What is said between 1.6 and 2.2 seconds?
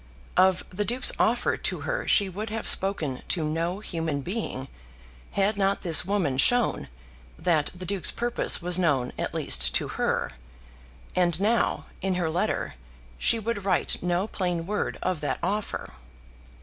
her